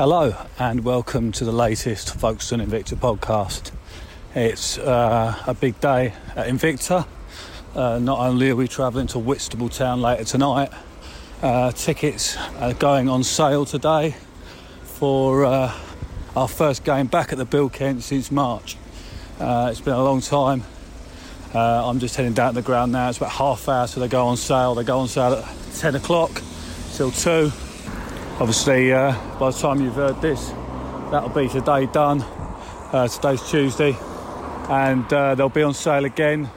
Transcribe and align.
Hello, 0.00 0.34
and 0.58 0.82
welcome 0.82 1.30
to 1.32 1.44
the 1.44 1.52
latest 1.52 2.14
Folkestone 2.14 2.60
Invicta 2.60 2.96
podcast. 2.96 3.70
It's 4.34 4.78
uh, 4.78 5.36
a 5.46 5.52
big 5.52 5.78
day 5.78 6.14
at 6.34 6.46
Invicta. 6.46 7.06
Uh, 7.74 7.98
not 7.98 8.18
only 8.18 8.48
are 8.48 8.56
we 8.56 8.66
travelling 8.66 9.08
to 9.08 9.18
Whitstable 9.18 9.68
Town 9.68 10.00
later 10.00 10.24
tonight, 10.24 10.70
uh, 11.42 11.72
tickets 11.72 12.38
are 12.60 12.72
going 12.72 13.10
on 13.10 13.22
sale 13.22 13.66
today 13.66 14.16
for 14.84 15.44
uh, 15.44 15.78
our 16.34 16.48
first 16.48 16.82
game 16.82 17.06
back 17.06 17.30
at 17.30 17.36
the 17.36 17.44
BuildKent 17.44 18.00
since 18.00 18.30
March. 18.30 18.78
Uh, 19.38 19.68
it's 19.70 19.82
been 19.82 19.92
a 19.92 20.02
long 20.02 20.22
time. 20.22 20.64
Uh, 21.54 21.86
I'm 21.86 21.98
just 21.98 22.16
heading 22.16 22.32
down 22.32 22.54
to 22.54 22.62
the 22.62 22.66
ground 22.66 22.92
now. 22.92 23.10
It's 23.10 23.18
about 23.18 23.32
half 23.32 23.68
hour, 23.68 23.86
so 23.86 24.00
they 24.00 24.08
go 24.08 24.28
on 24.28 24.38
sale. 24.38 24.74
They 24.74 24.82
go 24.82 24.98
on 25.00 25.08
sale 25.08 25.34
at 25.34 25.74
10 25.74 25.96
o'clock 25.96 26.40
till 26.94 27.10
2 27.10 27.52
Obviously, 28.40 28.90
uh, 28.90 29.12
by 29.38 29.50
the 29.50 29.58
time 29.58 29.82
you've 29.82 29.96
heard 29.96 30.22
this, 30.22 30.48
that'll 31.10 31.28
be 31.28 31.46
today 31.46 31.84
done. 31.84 32.22
Uh, 32.90 33.06
today's 33.06 33.46
Tuesday, 33.50 33.94
and 34.70 35.12
uh, 35.12 35.34
they'll 35.34 35.50
be 35.50 35.62
on 35.62 35.74
sale 35.74 36.06
again 36.06 36.48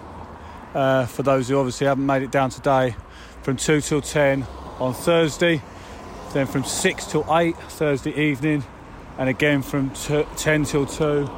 uh, 0.73 1.05
for 1.05 1.23
those 1.23 1.49
who 1.49 1.57
obviously 1.57 1.85
haven't 1.85 2.05
made 2.05 2.23
it 2.23 2.31
down 2.31 2.49
today 2.49 2.95
from 3.41 3.57
2 3.57 3.81
till 3.81 3.99
10 3.99 4.48
on 4.80 4.93
Thursday, 4.93 5.62
then 6.31 6.48
from 6.48 6.63
6 6.63 7.05
till 7.07 7.26
8 7.30 7.57
Thursday 7.57 8.18
evening, 8.18 8.63
and 9.18 9.27
again 9.27 9.62
from 9.62 9.90
t- 9.90 10.26
10 10.38 10.63
till 10.63 10.85
2 10.85 11.29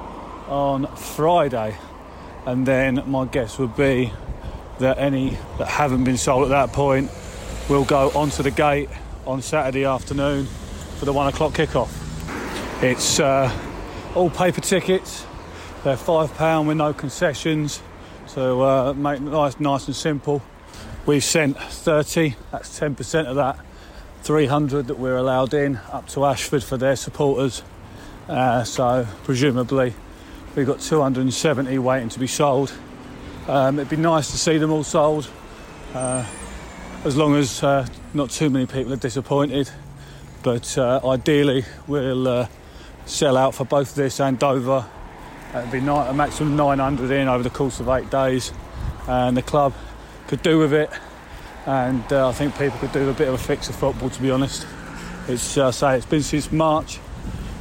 on 0.48 0.86
Friday. 0.96 1.76
And 2.46 2.68
then 2.68 3.02
my 3.10 3.26
guess 3.26 3.58
would 3.58 3.76
be 3.76 4.14
that 4.77 5.00
any 5.00 5.40
that 5.58 5.70
haven't 5.70 6.04
been 6.04 6.18
sold 6.18 6.44
at 6.44 6.50
that 6.50 6.72
point 6.72 7.10
will 7.68 7.84
go 7.84 8.12
onto 8.12 8.44
the 8.44 8.52
gate 8.52 8.90
on 9.26 9.42
Saturday 9.42 9.86
afternoon 9.86 10.46
for 10.98 11.06
the 11.06 11.14
one 11.14 11.28
o'clock 11.28 11.54
kickoff. 11.54 11.92
It's 12.84 13.20
uh, 13.20 13.52
all 14.14 14.30
paper 14.30 14.62
tickets. 14.62 15.26
They're 15.84 15.98
five 15.98 16.34
pound 16.36 16.68
with 16.68 16.77
no 16.77 16.94
concessions, 16.94 17.82
so 18.27 18.62
uh, 18.62 18.94
make 18.94 19.22
nice, 19.22 19.60
nice 19.60 19.88
and 19.88 19.96
simple. 19.96 20.41
We've 21.05 21.24
sent 21.24 21.58
30. 21.58 22.36
That's 22.52 22.80
10% 22.80 23.26
of 23.26 23.36
that. 23.36 23.60
300 24.24 24.88
that 24.88 24.98
we're 24.98 25.18
allowed 25.18 25.54
in 25.54 25.77
up 25.92 26.08
to 26.10 26.26
Ashford 26.26 26.64
for 26.64 26.77
their 26.77 26.96
supporters. 26.96 27.62
Uh, 28.27 28.64
so 28.64 29.08
presumably 29.24 29.94
we've 30.55 30.66
got 30.66 30.80
270 30.80 31.77
waiting 31.77 32.10
to 32.10 32.20
be 32.20 32.27
sold. 32.27 32.74
Um, 33.48 33.77
it'd 33.77 33.90
be 33.90 33.98
nice 33.98 34.32
to 34.32 34.38
see 34.38 34.58
them 34.58 34.71
all 34.71 34.84
sold, 34.84 35.30
uh, 35.94 36.26
as 37.04 37.16
long 37.16 37.36
as 37.36 37.62
uh, 37.62 37.88
not 38.16 38.30
too 38.30 38.49
many 38.49 38.66
people 38.66 38.94
are 38.94 38.98
disappointed. 38.98 39.70
But 40.41 40.77
uh, 40.77 41.02
ideally, 41.04 41.66
we'll 41.88 42.27
uh, 42.27 42.48
sell 43.05 43.35
out 43.35 43.54
for 43.54 43.66
both 43.66 43.96
this 43.96 44.20
and 44.20 44.40
Dover. 44.40 44.85
It'd 45.54 45.71
be 45.71 45.80
a 45.80 46.13
maximum 46.13 46.55
900 46.55 47.12
in 47.12 47.27
over 47.27 47.43
the 47.43 47.49
course 47.49 47.80
of 47.80 47.88
eight 47.90 48.10
days, 48.10 48.52
and 49.08 49.36
the 49.36 49.41
club 49.41 49.74
could 50.27 50.41
do 50.41 50.60
with 50.60 50.74
it. 50.74 50.90
And 51.66 52.04
uh, 52.12 52.30
I 52.30 52.32
think 52.32 52.58
people 52.58 52.77
could 52.80 52.91
do 52.91 53.10
a 53.10 53.13
bit 53.13 53.27
of 53.27 53.34
a 53.34 53.38
fix 53.38 53.70
of 53.70 53.76
football. 53.76 54.10
To 54.10 54.21
be 54.21 54.32
honest, 54.32 54.68
it's 55.27 55.58
uh, 55.58 55.71
say 55.71 55.98
it's 55.98 56.05
been 56.05 56.21
since 56.21 56.52
March 56.52 56.99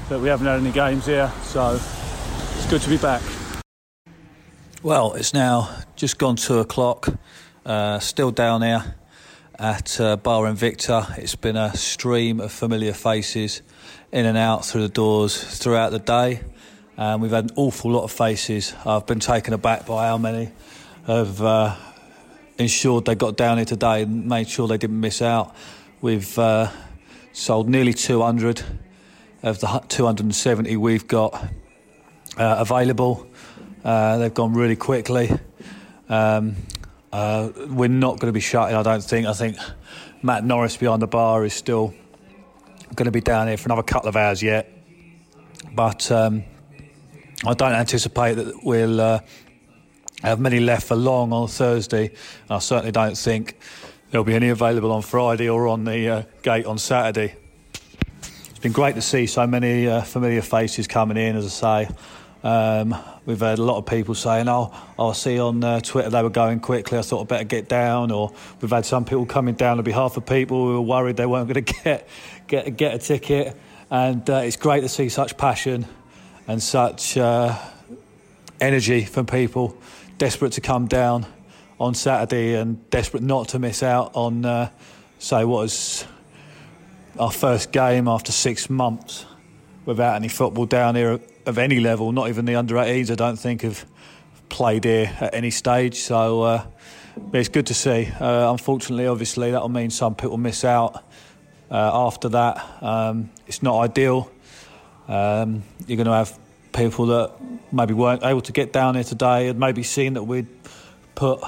that 0.08 0.20
we 0.20 0.28
haven't 0.28 0.46
had 0.46 0.60
any 0.60 0.72
games 0.72 1.06
here, 1.06 1.32
so 1.42 1.74
it's 1.76 2.66
good 2.68 2.82
to 2.82 2.90
be 2.90 2.98
back. 2.98 3.22
Well, 4.82 5.14
it's 5.14 5.32
now 5.32 5.74
just 5.96 6.18
gone 6.18 6.36
two 6.36 6.58
o'clock. 6.58 7.08
Uh, 7.64 7.98
still 7.98 8.30
down 8.30 8.60
here 8.60 8.94
at 9.58 10.00
uh, 10.00 10.16
Bar 10.16 10.44
Invicta. 10.44 11.16
It's 11.18 11.36
been 11.36 11.56
a 11.56 11.76
stream 11.76 12.40
of 12.40 12.52
familiar 12.52 12.92
faces 12.92 13.62
in 14.12 14.26
and 14.26 14.36
out 14.36 14.64
through 14.64 14.82
the 14.82 14.88
doors 14.88 15.36
throughout 15.58 15.90
the 15.90 15.98
day. 15.98 16.40
And 16.96 17.22
we've 17.22 17.30
had 17.30 17.50
an 17.50 17.56
awful 17.56 17.90
lot 17.90 18.04
of 18.04 18.12
faces. 18.12 18.74
I've 18.84 19.06
been 19.06 19.20
taken 19.20 19.54
aback 19.54 19.86
by 19.86 20.06
how 20.06 20.18
many 20.18 20.50
have 21.06 21.40
uh, 21.42 21.76
ensured 22.58 23.04
they 23.04 23.14
got 23.14 23.36
down 23.36 23.58
here 23.58 23.64
today 23.64 24.02
and 24.02 24.26
made 24.26 24.48
sure 24.48 24.68
they 24.68 24.78
didn't 24.78 25.00
miss 25.00 25.22
out. 25.22 25.54
We've 26.00 26.38
uh, 26.38 26.70
sold 27.32 27.68
nearly 27.68 27.92
200 27.92 28.62
of 29.42 29.60
the 29.60 29.66
270 29.88 30.76
we've 30.76 31.06
got 31.06 31.34
uh, 32.36 32.56
available. 32.58 33.26
Uh, 33.84 34.18
they've 34.18 34.34
gone 34.34 34.54
really 34.54 34.76
quickly. 34.76 35.30
Um, 36.08 36.56
uh, 37.14 37.52
we're 37.68 37.88
not 37.88 38.18
going 38.18 38.26
to 38.26 38.32
be 38.32 38.40
shutting, 38.40 38.74
I 38.74 38.82
don't 38.82 39.00
think. 39.00 39.28
I 39.28 39.34
think 39.34 39.56
Matt 40.20 40.44
Norris 40.44 40.76
behind 40.76 41.00
the 41.00 41.06
bar 41.06 41.44
is 41.44 41.54
still 41.54 41.94
going 42.96 43.04
to 43.04 43.12
be 43.12 43.20
down 43.20 43.46
here 43.46 43.56
for 43.56 43.68
another 43.68 43.84
couple 43.84 44.08
of 44.08 44.16
hours 44.16 44.42
yet. 44.42 44.68
But 45.72 46.10
um, 46.10 46.42
I 47.46 47.54
don't 47.54 47.72
anticipate 47.72 48.34
that 48.34 48.64
we'll 48.64 49.00
uh, 49.00 49.20
have 50.24 50.40
many 50.40 50.58
left 50.58 50.88
for 50.88 50.96
long 50.96 51.32
on 51.32 51.46
Thursday. 51.46 52.10
I 52.50 52.58
certainly 52.58 52.90
don't 52.90 53.16
think 53.16 53.60
there'll 54.10 54.24
be 54.24 54.34
any 54.34 54.48
available 54.48 54.90
on 54.90 55.02
Friday 55.02 55.48
or 55.48 55.68
on 55.68 55.84
the 55.84 56.08
uh, 56.08 56.22
gate 56.42 56.66
on 56.66 56.78
Saturday. 56.78 57.36
It's 58.50 58.58
been 58.58 58.72
great 58.72 58.96
to 58.96 59.02
see 59.02 59.28
so 59.28 59.46
many 59.46 59.86
uh, 59.86 60.02
familiar 60.02 60.42
faces 60.42 60.88
coming 60.88 61.16
in, 61.16 61.36
as 61.36 61.62
I 61.62 61.86
say. 61.86 61.94
Um, 62.44 62.94
we've 63.24 63.40
had 63.40 63.58
a 63.58 63.62
lot 63.62 63.78
of 63.78 63.86
people 63.86 64.14
saying, 64.14 64.48
"Oh, 64.48 64.70
I 64.98 65.12
see 65.14 65.40
on 65.40 65.64
uh, 65.64 65.80
Twitter 65.80 66.10
they 66.10 66.22
were 66.22 66.28
going 66.28 66.60
quickly. 66.60 66.98
I 66.98 67.02
thought 67.02 67.22
I'd 67.22 67.28
better 67.28 67.44
get 67.44 67.68
down." 67.68 68.10
Or 68.10 68.32
we've 68.60 68.70
had 68.70 68.84
some 68.84 69.06
people 69.06 69.24
coming 69.24 69.54
down 69.54 69.78
on 69.78 69.84
behalf 69.84 70.18
of 70.18 70.26
people 70.26 70.66
who 70.66 70.72
were 70.74 70.80
worried 70.82 71.16
they 71.16 71.24
weren't 71.24 71.48
going 71.52 71.64
to 71.64 71.74
get 71.82 72.06
get 72.46 72.76
get 72.76 72.94
a 72.94 72.98
ticket. 72.98 73.56
And 73.90 74.28
uh, 74.28 74.42
it's 74.44 74.56
great 74.56 74.82
to 74.82 74.88
see 74.90 75.08
such 75.08 75.38
passion 75.38 75.86
and 76.46 76.62
such 76.62 77.16
uh, 77.16 77.58
energy 78.60 79.04
from 79.04 79.24
people 79.24 79.76
desperate 80.18 80.52
to 80.52 80.60
come 80.60 80.86
down 80.86 81.26
on 81.80 81.94
Saturday 81.94 82.54
and 82.54 82.88
desperate 82.90 83.22
not 83.22 83.48
to 83.48 83.58
miss 83.58 83.82
out 83.82 84.12
on, 84.14 84.44
uh, 84.44 84.70
say, 85.18 85.44
what 85.44 85.62
was 85.62 86.06
our 87.18 87.30
first 87.30 87.72
game 87.72 88.06
after 88.06 88.32
six 88.32 88.68
months 88.68 89.26
without 89.84 90.16
any 90.16 90.28
football 90.28 90.66
down 90.66 90.94
here 90.94 91.20
of 91.46 91.58
any 91.58 91.80
level, 91.80 92.12
not 92.12 92.28
even 92.28 92.44
the 92.44 92.54
under 92.54 92.76
18s, 92.76 93.10
I 93.10 93.14
don't 93.14 93.36
think 93.36 93.62
have 93.62 93.84
played 94.48 94.84
here 94.84 95.14
at 95.20 95.34
any 95.34 95.50
stage. 95.50 96.00
So 96.00 96.42
uh, 96.42 96.66
it's 97.32 97.48
good 97.48 97.66
to 97.66 97.74
see. 97.74 98.08
Uh, 98.20 98.50
unfortunately, 98.50 99.06
obviously, 99.06 99.50
that'll 99.50 99.68
mean 99.68 99.90
some 99.90 100.14
people 100.14 100.36
miss 100.36 100.64
out 100.64 101.04
uh, 101.70 102.06
after 102.06 102.28
that. 102.30 102.82
Um, 102.82 103.30
it's 103.46 103.62
not 103.62 103.78
ideal. 103.80 104.30
Um, 105.08 105.62
you're 105.86 105.96
going 105.96 106.06
to 106.06 106.12
have 106.12 106.38
people 106.72 107.06
that 107.06 107.32
maybe 107.72 107.94
weren't 107.94 108.24
able 108.24 108.40
to 108.40 108.52
get 108.52 108.72
down 108.72 108.94
here 108.94 109.04
today 109.04 109.48
and 109.48 109.58
maybe 109.58 109.82
seen 109.82 110.14
that 110.14 110.24
we'd 110.24 110.48
put 111.14 111.40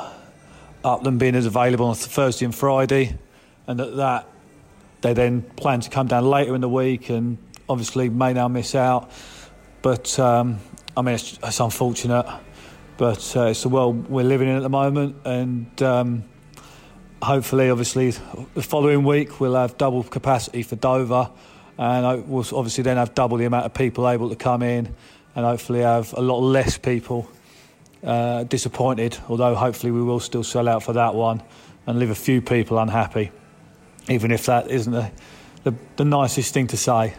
up 0.84 1.02
them 1.02 1.18
being 1.18 1.34
as 1.34 1.46
available 1.46 1.86
on 1.86 1.94
Thursday 1.94 2.44
and 2.44 2.54
Friday, 2.54 3.18
and 3.66 3.80
that, 3.80 3.96
that 3.96 4.28
they 5.00 5.12
then 5.12 5.42
plan 5.42 5.80
to 5.80 5.90
come 5.90 6.06
down 6.06 6.24
later 6.24 6.54
in 6.54 6.60
the 6.60 6.68
week 6.68 7.08
and 7.08 7.38
obviously 7.68 8.08
may 8.08 8.32
now 8.32 8.48
miss 8.48 8.74
out. 8.74 9.10
But 9.82 10.18
um, 10.18 10.58
I 10.96 11.02
mean, 11.02 11.14
it's, 11.14 11.38
it's, 11.42 11.60
unfortunate, 11.60 12.26
but 12.96 13.36
uh, 13.36 13.46
it's 13.46 13.62
the 13.62 13.68
world 13.68 14.08
we're 14.08 14.24
living 14.24 14.48
in 14.48 14.56
at 14.56 14.62
the 14.62 14.68
moment, 14.68 15.16
and 15.24 15.82
um, 15.82 16.24
hopefully, 17.22 17.70
obviously, 17.70 18.10
the 18.54 18.62
following 18.62 19.04
week 19.04 19.38
we'll 19.38 19.54
have 19.54 19.76
double 19.78 20.02
capacity 20.02 20.62
for 20.62 20.76
Dover, 20.76 21.30
and 21.78 22.26
we'll 22.28 22.46
obviously 22.52 22.82
then 22.82 22.96
have 22.96 23.14
double 23.14 23.36
the 23.36 23.44
amount 23.44 23.66
of 23.66 23.74
people 23.74 24.08
able 24.08 24.28
to 24.30 24.36
come 24.36 24.62
in, 24.62 24.94
and 25.34 25.44
hopefully 25.44 25.80
have 25.80 26.12
a 26.14 26.22
lot 26.22 26.38
less 26.38 26.78
people 26.78 27.30
uh, 28.02 28.44
disappointed. 28.44 29.16
Although 29.28 29.54
hopefully 29.54 29.92
we 29.92 30.02
will 30.02 30.20
still 30.20 30.44
sell 30.44 30.68
out 30.68 30.82
for 30.82 30.94
that 30.94 31.14
one, 31.14 31.42
and 31.86 31.98
leave 31.98 32.10
a 32.10 32.14
few 32.14 32.42
people 32.42 32.78
unhappy, 32.78 33.30
even 34.08 34.32
if 34.32 34.46
that 34.46 34.70
isn't 34.70 34.92
the, 34.92 35.10
the, 35.62 35.74
the 35.96 36.04
nicest 36.04 36.54
thing 36.54 36.66
to 36.68 36.76
say. 36.76 37.14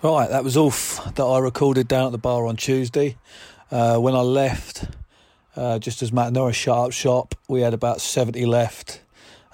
Right, 0.00 0.30
that 0.30 0.44
was 0.44 0.56
all 0.56 0.70
that 0.70 1.24
I 1.24 1.40
recorded 1.40 1.88
down 1.88 2.06
at 2.06 2.12
the 2.12 2.18
bar 2.18 2.46
on 2.46 2.54
Tuesday. 2.54 3.16
Uh, 3.68 3.98
when 3.98 4.14
I 4.14 4.20
left, 4.20 4.84
uh, 5.56 5.80
just 5.80 6.02
as 6.02 6.12
Matt 6.12 6.32
Norris 6.32 6.54
shut 6.54 6.78
up 6.78 6.92
shop, 6.92 7.34
we 7.48 7.62
had 7.62 7.74
about 7.74 8.00
70 8.00 8.46
left. 8.46 9.00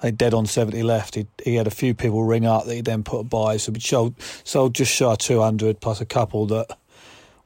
I 0.03 0.11
dead 0.11 0.35
on 0.35 0.45
70 0.45 0.83
left. 0.83 1.15
He, 1.15 1.25
he 1.43 1.55
had 1.55 1.65
a 1.65 1.71
few 1.71 1.95
people 1.95 2.23
ring 2.23 2.45
up 2.45 2.65
that 2.65 2.75
he 2.75 2.81
then 2.81 3.01
put 3.01 3.27
by. 3.27 3.57
So 3.57 3.71
we 3.71 3.79
sold, 3.79 4.21
sold 4.43 4.75
just 4.75 4.91
shy 4.93 5.13
of 5.13 5.17
200 5.17 5.81
plus 5.81 5.99
a 5.99 6.05
couple 6.05 6.45
that 6.45 6.77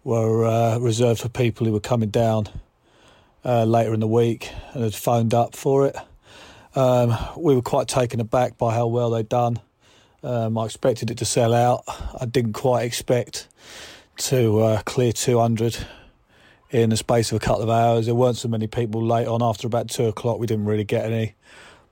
were 0.04 0.46
uh, 0.46 0.78
reserved 0.80 1.22
for 1.22 1.30
people 1.30 1.66
who 1.66 1.72
were 1.72 1.80
coming 1.80 2.10
down 2.10 2.48
uh, 3.46 3.64
later 3.64 3.94
in 3.94 4.02
the 4.02 4.08
week 4.08 4.52
and 4.74 4.84
had 4.84 4.94
phoned 4.94 5.34
up 5.34 5.56
for 5.56 5.88
it. 5.88 5.96
Um, 6.76 7.16
we 7.38 7.56
were 7.56 7.62
quite 7.62 7.88
taken 7.88 8.20
aback 8.20 8.58
by 8.58 8.76
how 8.76 8.88
well 8.88 9.12
they'd 9.12 9.30
done. 9.30 9.62
Um, 10.24 10.58
I 10.58 10.66
expected 10.66 11.10
it 11.12 11.18
to 11.20 11.26
sell 11.26 11.54
out. 11.54 11.84
I 12.20 12.26
didn't 12.26 12.54
quite 12.54 12.84
expect 12.84 13.48
to 14.18 14.60
uh, 14.60 14.82
clear 14.84 15.14
200 15.14 15.78
in 16.72 16.90
the 16.90 16.98
space 16.98 17.32
of 17.32 17.38
a 17.38 17.40
couple 17.40 17.64
of 17.64 17.70
hours. 17.70 18.06
There 18.06 18.16
weren't 18.16 18.38
so 18.38 18.48
many 18.50 18.68
people 18.68 19.04
late 19.04 19.28
on 19.28 19.42
after 19.42 19.66
about 19.66 19.90
two 19.90 20.06
o'clock. 20.06 20.40
We 20.40 20.48
didn't 20.48 20.66
really 20.66 20.84
get 20.84 21.06
any, 21.06 21.36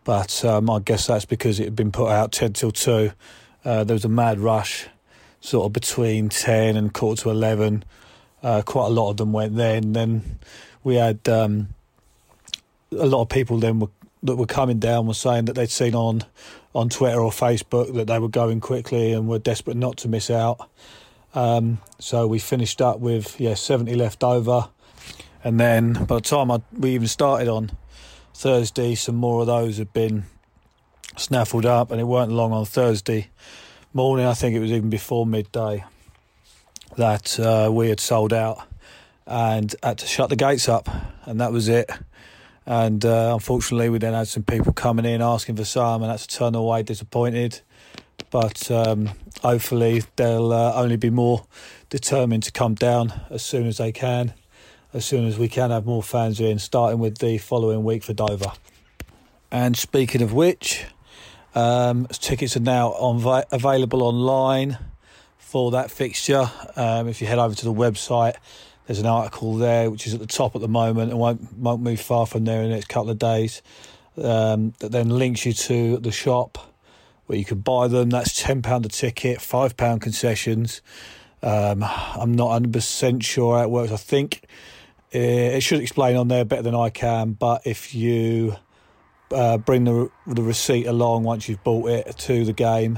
but 0.03 0.43
um, 0.43 0.69
I 0.69 0.79
guess 0.79 1.07
that's 1.07 1.25
because 1.25 1.59
it 1.59 1.65
had 1.65 1.75
been 1.75 1.91
put 1.91 2.09
out 2.09 2.31
10 2.31 2.53
till 2.53 2.71
2 2.71 3.11
Uh, 3.65 3.83
there 3.83 3.95
was 3.95 4.05
a 4.05 4.09
mad 4.09 4.39
rush, 4.39 4.87
sort 5.41 5.65
of 5.65 5.73
between 5.73 6.29
ten 6.29 6.77
and 6.77 6.93
quarter 6.93 7.23
to 7.23 7.29
eleven. 7.31 7.83
Uh, 8.43 8.61
quite 8.61 8.85
a 8.85 8.89
lot 8.89 9.09
of 9.09 9.17
them 9.17 9.33
went 9.33 9.55
then. 9.55 9.93
Then 9.93 10.39
we 10.83 10.95
had 10.95 11.27
um, 11.27 11.69
a 12.91 13.05
lot 13.07 13.21
of 13.23 13.29
people 13.29 13.57
then 13.57 13.79
were, 13.79 13.89
that 14.23 14.35
were 14.35 14.45
coming 14.45 14.79
down 14.79 15.07
were 15.07 15.13
saying 15.13 15.45
that 15.45 15.53
they'd 15.53 15.69
seen 15.69 15.95
on 15.95 16.23
on 16.77 16.89
Twitter 16.89 17.19
or 17.19 17.31
Facebook 17.31 17.91
that 17.95 18.05
they 18.05 18.19
were 18.19 18.29
going 18.29 18.59
quickly 18.59 19.11
and 19.11 19.27
were 19.27 19.39
desperate 19.39 19.75
not 19.75 19.97
to 19.97 20.07
miss 20.07 20.29
out. 20.29 20.69
Um, 21.33 21.79
so 21.97 22.27
we 22.27 22.37
finished 22.37 22.81
up 22.81 22.99
with 22.99 23.39
yeah 23.39 23.55
seventy 23.55 23.95
left 23.95 24.23
over, 24.23 24.69
and 25.43 25.59
then 25.59 26.05
by 26.05 26.15
the 26.15 26.21
time 26.21 26.51
I, 26.51 26.61
we 26.77 26.91
even 26.91 27.07
started 27.07 27.47
on 27.47 27.71
Thursday, 28.35 28.93
some 28.93 29.15
more 29.15 29.41
of 29.41 29.47
those 29.47 29.79
had 29.79 29.91
been 29.91 30.25
snaffled 31.17 31.65
up, 31.65 31.89
and 31.91 31.99
it 31.99 32.03
weren't 32.03 32.31
long 32.31 32.53
on 32.53 32.65
Thursday 32.65 33.29
morning. 33.93 34.27
I 34.27 34.35
think 34.35 34.55
it 34.55 34.59
was 34.59 34.71
even 34.71 34.91
before 34.91 35.25
midday 35.25 35.83
that 36.95 37.39
uh, 37.39 37.71
we 37.71 37.89
had 37.89 37.99
sold 37.99 38.33
out 38.33 38.67
and 39.25 39.75
had 39.81 39.97
to 39.97 40.05
shut 40.05 40.29
the 40.29 40.35
gates 40.35 40.69
up, 40.69 40.87
and 41.25 41.41
that 41.41 41.51
was 41.51 41.67
it. 41.69 41.89
And 42.67 43.05
uh, 43.05 43.31
unfortunately, 43.33 43.87
we 43.87 43.97
then 43.97 44.13
had 44.13 44.27
some 44.27 44.43
people 44.43 44.73
coming 44.73 45.05
in 45.05 45.21
asking 45.21 45.55
for 45.55 45.63
some, 45.63 46.03
and 46.03 46.11
had 46.11 46.19
to 46.19 46.27
turn 46.27 46.53
away 46.53 46.83
disappointed. 46.83 47.61
But 48.29 48.69
um, 48.69 49.11
hopefully, 49.41 50.03
they'll 50.17 50.51
uh, 50.51 50.73
only 50.73 50.97
be 50.97 51.09
more 51.09 51.45
determined 51.89 52.43
to 52.43 52.51
come 52.51 52.75
down 52.75 53.13
as 53.29 53.41
soon 53.41 53.67
as 53.67 53.77
they 53.77 53.93
can, 53.93 54.33
as 54.93 55.05
soon 55.05 55.25
as 55.25 55.39
we 55.39 55.47
can 55.47 55.71
have 55.71 55.85
more 55.85 56.03
fans 56.03 56.41
in, 56.41 56.59
starting 56.59 56.99
with 56.99 57.19
the 57.19 57.37
following 57.37 57.85
week 57.85 58.03
for 58.03 58.11
Dover. 58.11 58.51
And 59.49 59.77
speaking 59.77 60.21
of 60.21 60.33
which, 60.33 60.83
um, 61.55 62.07
tickets 62.07 62.57
are 62.57 62.59
now 62.59 62.89
on 62.89 63.45
available 63.49 64.03
online 64.03 64.77
for 65.37 65.71
that 65.71 65.89
fixture. 65.89 66.51
Um, 66.75 67.07
if 67.07 67.21
you 67.21 67.27
head 67.27 67.39
over 67.39 67.55
to 67.55 67.63
the 67.63 67.73
website, 67.73 68.35
there's 68.87 68.99
an 68.99 69.05
article 69.05 69.55
there 69.55 69.91
which 69.91 70.07
is 70.07 70.13
at 70.13 70.19
the 70.21 70.27
top 70.27 70.55
at 70.55 70.61
the 70.61 70.67
moment 70.67 71.11
and 71.11 71.19
won't 71.19 71.53
won't 71.57 71.81
move 71.81 71.99
far 71.99 72.25
from 72.25 72.45
there 72.45 72.63
in 72.63 72.69
the 72.69 72.75
next 72.75 72.87
couple 72.87 73.11
of 73.11 73.19
days. 73.19 73.61
Um, 74.17 74.73
that 74.79 74.91
then 74.91 75.09
links 75.09 75.45
you 75.45 75.53
to 75.53 75.97
the 75.97 76.11
shop 76.11 76.57
where 77.27 77.37
you 77.37 77.45
can 77.45 77.59
buy 77.59 77.87
them. 77.87 78.09
That's 78.09 78.41
ten 78.41 78.61
pound 78.61 78.85
a 78.85 78.89
ticket, 78.89 79.41
five 79.41 79.77
pound 79.77 80.01
concessions. 80.01 80.81
Um, 81.43 81.83
I'm 81.83 82.33
not 82.33 82.51
hundred 82.51 82.73
percent 82.73 83.23
sure 83.23 83.57
how 83.57 83.63
it 83.63 83.69
works. 83.69 83.91
I 83.91 83.97
think 83.97 84.43
it, 85.11 85.19
it, 85.19 85.61
should 85.61 85.81
explain 85.81 86.15
on 86.15 86.29
there 86.29 86.45
better 86.45 86.63
than 86.63 86.73
I 86.73 86.89
can. 86.89 87.33
But 87.33 87.67
if 87.67 87.93
you 87.93 88.55
uh, 89.31 89.57
bring 89.57 89.83
the 89.83 90.09
the 90.25 90.41
receipt 90.41 90.87
along 90.87 91.23
once 91.23 91.47
you've 91.47 91.63
bought 91.63 91.89
it 91.89 92.17
to 92.19 92.45
the 92.45 92.53
game, 92.53 92.97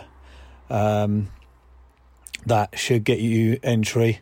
um, 0.70 1.30
that 2.46 2.78
should 2.78 3.04
get 3.04 3.20
you 3.20 3.60
entry. 3.64 4.20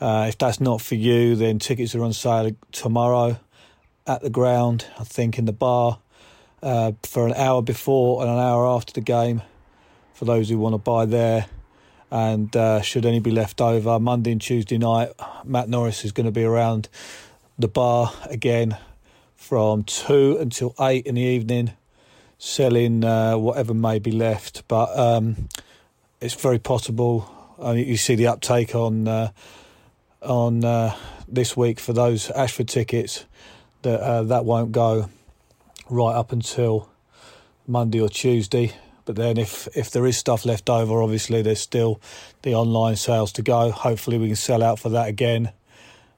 Uh, 0.00 0.26
if 0.28 0.38
that's 0.38 0.60
not 0.60 0.80
for 0.80 0.94
you, 0.94 1.36
then 1.36 1.58
tickets 1.58 1.94
are 1.94 2.02
on 2.02 2.12
sale 2.12 2.52
tomorrow 2.72 3.38
at 4.06 4.22
the 4.22 4.30
ground, 4.30 4.86
I 4.98 5.04
think 5.04 5.38
in 5.38 5.44
the 5.44 5.52
bar, 5.52 5.98
uh, 6.62 6.92
for 7.02 7.26
an 7.26 7.34
hour 7.34 7.62
before 7.62 8.22
and 8.22 8.30
an 8.30 8.38
hour 8.38 8.66
after 8.66 8.92
the 8.92 9.02
game 9.02 9.42
for 10.14 10.24
those 10.24 10.48
who 10.48 10.58
want 10.58 10.74
to 10.74 10.78
buy 10.78 11.04
there. 11.04 11.46
And 12.10 12.54
uh, 12.56 12.80
should 12.80 13.06
any 13.06 13.20
be 13.20 13.30
left 13.30 13.60
over, 13.60 14.00
Monday 14.00 14.32
and 14.32 14.40
Tuesday 14.40 14.78
night, 14.78 15.10
Matt 15.44 15.68
Norris 15.68 16.04
is 16.04 16.12
going 16.12 16.26
to 16.26 16.32
be 16.32 16.44
around 16.44 16.88
the 17.58 17.68
bar 17.68 18.12
again 18.24 18.76
from 19.36 19.84
2 19.84 20.38
until 20.40 20.74
8 20.80 21.06
in 21.06 21.14
the 21.14 21.20
evening, 21.20 21.72
selling 22.38 23.04
uh, 23.04 23.36
whatever 23.36 23.74
may 23.74 23.98
be 23.98 24.10
left. 24.10 24.66
But 24.66 24.98
um, 24.98 25.48
it's 26.20 26.34
very 26.34 26.58
possible. 26.58 27.30
I 27.62 27.74
mean, 27.74 27.86
you 27.86 27.96
see 27.96 28.14
the 28.16 28.26
uptake 28.26 28.74
on 28.74 29.06
uh, 29.06 29.30
on 30.22 30.64
uh, 30.64 30.94
this 31.28 31.56
week 31.56 31.80
for 31.80 31.92
those 31.92 32.30
Ashford 32.30 32.68
tickets 32.68 33.26
that 33.82 34.00
uh, 34.00 34.22
that 34.24 34.44
won't 34.44 34.72
go 34.72 35.08
right 35.88 36.14
up 36.14 36.32
until 36.32 36.88
Monday 37.66 38.00
or 38.00 38.08
Tuesday. 38.08 38.72
But 39.04 39.16
then, 39.16 39.38
if 39.38 39.68
if 39.74 39.90
there 39.90 40.06
is 40.06 40.16
stuff 40.16 40.44
left 40.44 40.68
over, 40.70 41.02
obviously 41.02 41.42
there's 41.42 41.60
still 41.60 42.00
the 42.42 42.54
online 42.54 42.96
sales 42.96 43.32
to 43.32 43.42
go. 43.42 43.70
Hopefully, 43.70 44.18
we 44.18 44.26
can 44.28 44.36
sell 44.36 44.62
out 44.62 44.78
for 44.78 44.90
that 44.90 45.08
again. 45.08 45.52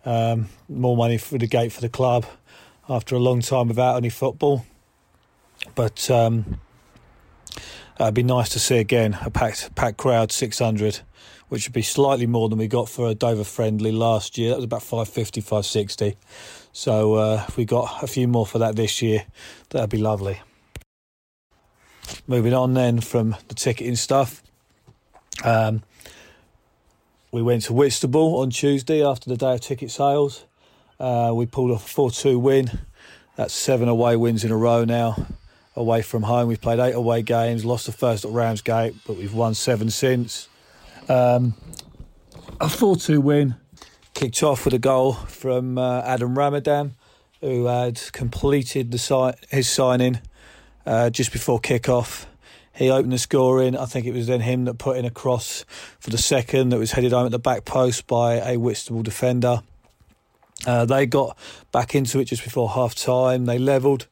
Um, 0.04 0.48
more 0.68 0.96
money 0.96 1.16
for 1.16 1.38
the 1.38 1.46
gate 1.46 1.72
for 1.72 1.80
the 1.80 1.88
club 1.88 2.26
after 2.88 3.14
a 3.14 3.20
long 3.20 3.40
time 3.40 3.68
without 3.68 3.96
any 3.96 4.10
football. 4.10 4.66
But 5.76 6.10
um, 6.10 6.58
it'd 8.00 8.14
be 8.14 8.24
nice 8.24 8.48
to 8.50 8.58
see 8.58 8.78
again 8.78 9.16
a 9.24 9.30
packed 9.30 9.74
packed 9.74 9.98
crowd, 9.98 10.32
six 10.32 10.58
hundred 10.58 11.00
which 11.52 11.68
would 11.68 11.74
be 11.74 11.82
slightly 11.82 12.26
more 12.26 12.48
than 12.48 12.56
we 12.56 12.66
got 12.66 12.88
for 12.88 13.08
a 13.08 13.14
Dover 13.14 13.44
friendly 13.44 13.92
last 13.92 14.38
year. 14.38 14.48
That 14.48 14.56
was 14.56 14.64
about 14.64 14.82
550, 14.82 15.42
560. 15.42 16.16
So 16.72 17.16
uh, 17.16 17.44
if 17.46 17.58
we 17.58 17.66
got 17.66 18.02
a 18.02 18.06
few 18.06 18.26
more 18.26 18.46
for 18.46 18.58
that 18.60 18.74
this 18.74 19.02
year, 19.02 19.26
that'd 19.68 19.90
be 19.90 19.98
lovely. 19.98 20.40
Moving 22.26 22.54
on 22.54 22.72
then 22.72 23.02
from 23.02 23.36
the 23.48 23.54
ticketing 23.54 23.96
stuff. 23.96 24.42
Um, 25.44 25.82
we 27.32 27.42
went 27.42 27.64
to 27.64 27.74
Whitstable 27.74 28.38
on 28.38 28.48
Tuesday 28.48 29.04
after 29.04 29.28
the 29.28 29.36
day 29.36 29.52
of 29.52 29.60
ticket 29.60 29.90
sales. 29.90 30.46
Uh, 30.98 31.32
we 31.34 31.44
pulled 31.44 31.70
off 31.70 31.84
a 31.84 31.88
4 31.90 32.10
2 32.12 32.38
win. 32.38 32.80
That's 33.36 33.52
seven 33.52 33.90
away 33.90 34.16
wins 34.16 34.42
in 34.42 34.52
a 34.52 34.56
row 34.56 34.86
now 34.86 35.26
away 35.76 36.00
from 36.00 36.22
home. 36.22 36.48
We've 36.48 36.58
played 36.58 36.78
eight 36.78 36.94
away 36.94 37.20
games, 37.20 37.62
lost 37.62 37.84
the 37.84 37.92
first 37.92 38.24
at 38.24 38.30
Ramsgate, 38.30 38.94
but 39.06 39.18
we've 39.18 39.34
won 39.34 39.52
seven 39.52 39.90
since. 39.90 40.48
Um, 41.08 41.54
a 42.60 42.68
4 42.68 42.96
2 42.96 43.20
win. 43.20 43.56
Kicked 44.14 44.42
off 44.42 44.64
with 44.64 44.74
a 44.74 44.78
goal 44.78 45.14
from 45.14 45.78
uh, 45.78 46.02
Adem 46.02 46.36
Ramadan, 46.36 46.94
who 47.40 47.66
had 47.66 48.00
completed 48.12 48.92
the 48.92 48.98
si- 48.98 49.32
his 49.50 49.68
signing 49.68 50.20
uh, 50.86 51.10
just 51.10 51.32
before 51.32 51.58
kick-off. 51.58 52.26
He 52.74 52.90
opened 52.90 53.12
the 53.12 53.18
scoring. 53.18 53.76
I 53.76 53.86
think 53.86 54.06
it 54.06 54.12
was 54.12 54.26
then 54.26 54.40
him 54.40 54.64
that 54.64 54.78
put 54.78 54.96
in 54.96 55.04
a 55.04 55.10
cross 55.10 55.64
for 55.98 56.10
the 56.10 56.18
second 56.18 56.70
that 56.70 56.78
was 56.78 56.92
headed 56.92 57.12
home 57.12 57.26
at 57.26 57.32
the 57.32 57.38
back 57.38 57.64
post 57.64 58.06
by 58.06 58.34
a 58.34 58.56
Whitstable 58.58 59.02
defender. 59.02 59.62
Uh, 60.66 60.84
they 60.84 61.06
got 61.06 61.36
back 61.72 61.94
into 61.94 62.20
it 62.20 62.26
just 62.26 62.44
before 62.44 62.70
half 62.70 62.94
time. 62.94 63.46
They 63.46 63.58
levelled 63.58 64.06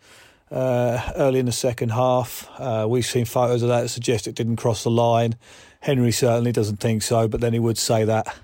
uh, 0.51 1.13
early 1.17 1.39
in 1.39 1.47
the 1.47 1.53
second 1.53 1.91
half. 1.91 2.49
Uh, 2.59 2.87
we've 2.89 3.07
seen 3.07 3.25
photos 3.25 3.63
of 3.63 3.69
that 3.69 3.83
that 3.83 3.89
suggest 3.89 4.27
it 4.27 4.35
didn't 4.35 4.57
cross 4.57 4.83
the 4.83 4.91
line. 4.91 5.37
Henry 5.81 6.13
certainly 6.13 6.53
doesn't 6.53 6.79
think 6.79 7.03
so, 7.03 7.29
but 7.29 7.41
then 7.41 7.53
he 7.53 7.59
would 7.59 7.79
say 7.79 8.05
that. 8.05 8.35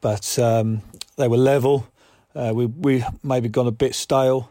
But 0.00 0.38
um, 0.38 0.82
they 1.16 1.28
were 1.28 1.36
level. 1.36 1.86
Uh, 2.34 2.52
we 2.54 2.66
we 2.66 3.04
maybe 3.22 3.48
gone 3.48 3.66
a 3.66 3.72
bit 3.72 3.94
stale, 3.94 4.50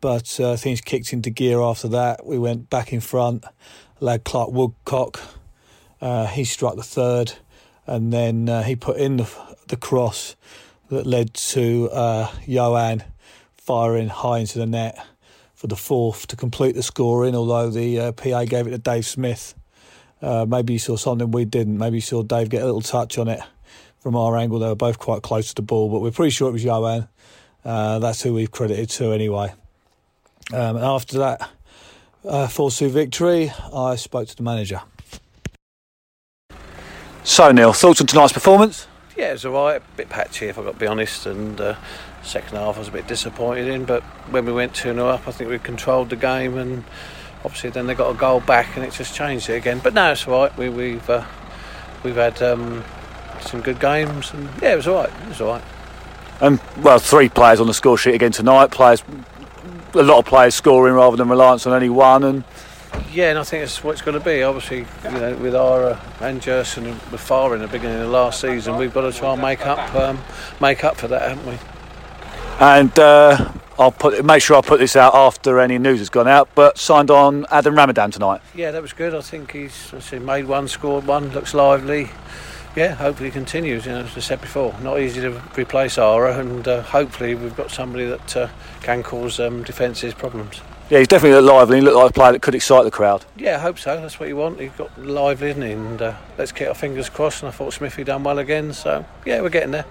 but 0.00 0.38
uh, 0.40 0.56
things 0.56 0.80
kicked 0.80 1.12
into 1.12 1.30
gear 1.30 1.60
after 1.60 1.88
that. 1.88 2.24
We 2.24 2.38
went 2.38 2.70
back 2.70 2.92
in 2.92 3.00
front. 3.00 3.44
Lad 3.98 4.24
Clark 4.24 4.50
Woodcock, 4.50 5.20
uh, 6.00 6.26
he 6.26 6.44
struck 6.44 6.76
the 6.76 6.82
third, 6.82 7.34
and 7.86 8.10
then 8.10 8.48
uh, 8.48 8.62
he 8.62 8.74
put 8.74 8.96
in 8.96 9.18
the, 9.18 9.28
the 9.68 9.76
cross 9.76 10.36
that 10.88 11.06
led 11.06 11.34
to 11.34 11.90
Johan 12.46 13.04
firing 13.58 14.08
high 14.08 14.38
into 14.38 14.58
the 14.58 14.66
net 14.66 14.98
for 15.60 15.66
the 15.66 15.76
fourth 15.76 16.26
to 16.28 16.36
complete 16.36 16.74
the 16.74 16.82
scoring. 16.82 17.34
Although 17.34 17.68
the 17.68 18.00
uh, 18.00 18.12
PA 18.12 18.44
gave 18.44 18.66
it 18.66 18.70
to 18.70 18.78
Dave 18.78 19.04
Smith 19.04 19.54
uh, 20.22 20.44
maybe 20.46 20.74
you 20.74 20.78
saw 20.78 20.96
something 20.96 21.30
we 21.30 21.44
didn't. 21.44 21.78
Maybe 21.78 21.96
you 21.96 22.02
saw 22.02 22.22
Dave 22.22 22.50
get 22.50 22.62
a 22.62 22.66
little 22.66 22.82
touch 22.82 23.18
on 23.18 23.28
it 23.28 23.40
from 24.00 24.16
our 24.16 24.36
angle. 24.36 24.58
They 24.58 24.68
were 24.68 24.74
both 24.74 24.98
quite 24.98 25.22
close 25.22 25.48
to 25.48 25.54
the 25.54 25.62
ball, 25.62 25.90
but 25.90 26.00
we're 26.00 26.10
pretty 26.10 26.30
sure 26.30 26.48
it 26.48 26.52
was 26.52 26.64
Johan. 26.64 27.08
Uh, 27.64 27.98
that's 27.98 28.22
who 28.22 28.34
we've 28.34 28.50
credited 28.50 28.90
to 28.90 29.12
anyway. 29.12 29.52
Um, 30.52 30.76
and 30.76 30.84
after 30.84 31.18
that 31.18 31.50
uh, 32.24 32.48
4 32.48 32.70
2 32.70 32.88
victory, 32.90 33.52
I 33.72 33.96
spoke 33.96 34.28
to 34.28 34.36
the 34.36 34.42
manager. 34.42 34.82
So, 37.22 37.52
Neil, 37.52 37.72
thoughts 37.72 38.00
on 38.00 38.06
tonight's 38.06 38.32
performance? 38.32 38.86
Yeah, 39.16 39.30
it 39.30 39.32
was 39.32 39.44
alright, 39.44 39.82
a 39.82 39.96
bit 39.96 40.08
patchy 40.08 40.46
if 40.46 40.58
I've 40.58 40.64
got 40.64 40.74
to 40.74 40.78
be 40.78 40.86
honest, 40.86 41.26
and 41.26 41.60
uh, 41.60 41.76
second 42.22 42.56
half 42.56 42.76
I 42.76 42.78
was 42.78 42.88
a 42.88 42.92
bit 42.92 43.06
disappointed 43.06 43.68
in, 43.68 43.84
but 43.84 44.02
when 44.30 44.44
we 44.44 44.52
went 44.52 44.74
2 44.74 44.92
0 44.94 45.06
up, 45.06 45.26
I 45.26 45.32
think 45.32 45.50
we 45.50 45.58
controlled 45.58 46.10
the 46.10 46.16
game 46.16 46.56
and 46.56 46.84
obviously 47.44 47.70
then 47.70 47.86
they 47.86 47.94
got 47.94 48.14
a 48.14 48.18
goal 48.18 48.40
back 48.40 48.76
and 48.76 48.84
it 48.84 48.92
just 48.92 49.14
changed 49.14 49.48
it 49.48 49.54
again. 49.54 49.80
But 49.82 49.94
now 49.94 50.12
it's 50.12 50.26
all 50.26 50.42
right. 50.42 50.56
We, 50.56 50.68
we've 50.68 51.10
uh, 51.10 51.24
we've 52.02 52.16
had 52.16 52.40
um, 52.42 52.84
some 53.40 53.60
good 53.60 53.80
games 53.80 54.32
and 54.32 54.48
yeah, 54.62 54.74
it 54.74 54.76
was 54.76 54.86
all 54.86 54.96
right. 54.96 55.10
It 55.22 55.28
was 55.28 55.40
all 55.40 55.54
right. 55.54 55.64
And 56.40 56.60
well, 56.78 56.98
three 56.98 57.28
players 57.28 57.60
on 57.60 57.66
the 57.66 57.74
score 57.74 57.98
sheet 57.98 58.14
again 58.14 58.32
tonight. 58.32 58.70
Players, 58.70 59.02
a 59.94 60.02
lot 60.02 60.18
of 60.18 60.26
players 60.26 60.54
scoring 60.54 60.94
rather 60.94 61.16
than 61.16 61.28
reliance 61.28 61.66
on 61.66 61.74
any 61.74 61.90
one. 61.90 62.24
And 62.24 62.44
yeah, 63.12 63.30
and 63.30 63.38
I 63.38 63.42
think 63.42 63.62
that's 63.62 63.84
what 63.84 63.92
it's 63.92 64.02
going 64.02 64.18
to 64.18 64.24
be. 64.24 64.42
Obviously, 64.42 64.86
you 65.04 65.18
know, 65.18 65.36
with 65.36 65.54
Ara 65.54 66.00
and 66.20 66.40
Gerson 66.40 66.86
and 66.86 67.00
Far 67.00 67.54
in 67.54 67.60
the 67.60 67.68
beginning 67.68 67.98
of 67.98 68.06
the 68.06 68.12
last 68.12 68.40
season, 68.40 68.76
we've 68.76 68.94
got 68.94 69.02
to 69.02 69.12
try 69.12 69.32
and 69.32 69.42
make 69.42 69.66
up 69.66 69.94
um, 69.94 70.18
make 70.60 70.82
up 70.84 70.96
for 70.96 71.08
that, 71.08 71.28
haven't 71.28 71.46
we? 71.46 71.58
And 72.60 72.96
uh, 72.98 73.52
I'll 73.78 73.90
put 73.90 74.22
make 74.22 74.42
sure 74.42 74.58
I 74.58 74.60
put 74.60 74.80
this 74.80 74.94
out 74.94 75.14
after 75.14 75.58
any 75.60 75.78
news 75.78 75.98
has 76.00 76.10
gone 76.10 76.28
out. 76.28 76.50
But 76.54 76.76
signed 76.76 77.10
on 77.10 77.44
Adem 77.46 77.74
Ramadan 77.74 78.10
tonight. 78.10 78.42
Yeah, 78.54 78.70
that 78.70 78.82
was 78.82 78.92
good. 78.92 79.14
I 79.14 79.22
think 79.22 79.52
he's 79.52 79.94
I 80.12 80.18
made 80.18 80.46
one, 80.46 80.68
scored 80.68 81.06
one, 81.06 81.30
looks 81.30 81.54
lively. 81.54 82.10
Yeah, 82.76 82.94
hopefully 82.94 83.30
he 83.30 83.32
continues. 83.32 83.86
You 83.86 83.92
know, 83.92 84.00
as 84.00 84.14
I 84.14 84.20
said 84.20 84.42
before, 84.42 84.76
not 84.82 85.00
easy 85.00 85.22
to 85.22 85.42
replace 85.56 85.96
Ara, 85.96 86.38
and 86.38 86.68
uh, 86.68 86.82
hopefully 86.82 87.34
we've 87.34 87.56
got 87.56 87.70
somebody 87.70 88.04
that 88.04 88.36
uh, 88.36 88.48
can 88.82 89.02
cause 89.02 89.40
um, 89.40 89.62
defences 89.64 90.12
problems. 90.12 90.60
Yeah, 90.90 90.98
he's 90.98 91.08
definitely 91.08 91.40
lively. 91.40 91.76
He 91.76 91.82
looked 91.82 91.96
like 91.96 92.10
a 92.10 92.12
player 92.12 92.32
that 92.32 92.42
could 92.42 92.54
excite 92.54 92.84
the 92.84 92.90
crowd. 92.90 93.24
Yeah, 93.36 93.56
I 93.56 93.60
hope 93.60 93.78
so. 93.78 93.98
That's 94.00 94.20
what 94.20 94.28
you 94.28 94.36
want. 94.36 94.60
He's 94.60 94.72
got 94.72 94.96
lively, 95.00 95.50
isn't 95.50 95.62
he? 95.62 95.72
And 95.72 96.02
uh, 96.02 96.16
let's 96.36 96.52
keep 96.52 96.68
our 96.68 96.74
fingers 96.74 97.08
crossed. 97.08 97.42
And 97.42 97.48
I 97.48 97.52
thought 97.52 97.72
Smithy 97.72 98.04
done 98.04 98.22
well 98.22 98.38
again. 98.38 98.72
So 98.74 99.06
yeah, 99.24 99.40
we're 99.40 99.48
getting 99.48 99.70
there. 99.70 99.86